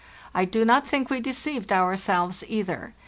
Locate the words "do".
0.45-0.65